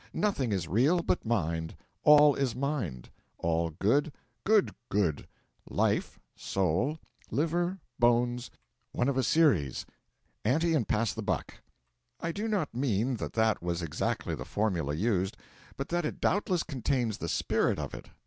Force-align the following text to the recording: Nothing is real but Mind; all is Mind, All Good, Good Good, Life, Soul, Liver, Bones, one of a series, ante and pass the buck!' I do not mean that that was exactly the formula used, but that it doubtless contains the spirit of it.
Nothing 0.15 0.51
is 0.51 0.67
real 0.67 1.03
but 1.03 1.27
Mind; 1.27 1.75
all 2.01 2.33
is 2.33 2.55
Mind, 2.55 3.11
All 3.37 3.69
Good, 3.69 4.11
Good 4.45 4.73
Good, 4.89 5.27
Life, 5.69 6.19
Soul, 6.35 6.97
Liver, 7.29 7.77
Bones, 7.99 8.49
one 8.93 9.07
of 9.07 9.15
a 9.15 9.21
series, 9.21 9.85
ante 10.43 10.73
and 10.73 10.87
pass 10.87 11.13
the 11.13 11.21
buck!' 11.21 11.61
I 12.19 12.31
do 12.31 12.47
not 12.47 12.73
mean 12.73 13.17
that 13.17 13.33
that 13.33 13.61
was 13.61 13.83
exactly 13.83 14.33
the 14.33 14.43
formula 14.43 14.95
used, 14.95 15.37
but 15.77 15.89
that 15.89 16.03
it 16.03 16.19
doubtless 16.19 16.63
contains 16.63 17.19
the 17.19 17.29
spirit 17.29 17.77
of 17.77 17.93
it. 17.93 18.09